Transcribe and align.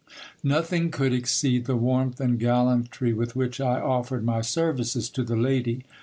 Nothing 0.43 0.89
could 0.89 1.13
exceed 1.13 1.65
the 1.65 1.75
warmth 1.75 2.19
and 2.19 2.39
gallantry 2.39 3.13
with 3.13 3.35
which 3.35 3.61
I 3.61 3.79
offered 3.79 4.23
my 4.23 4.41
services 4.41 5.11
to 5.11 5.21
the 5.23 5.35
ladv. 5.35 5.83